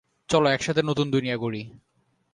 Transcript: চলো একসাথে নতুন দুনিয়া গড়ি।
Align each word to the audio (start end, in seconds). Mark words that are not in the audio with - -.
চলো 0.29 0.47
একসাথে 0.49 0.81
নতুন 0.83 1.07
দুনিয়া 1.11 1.35
গড়ি। 1.37 1.61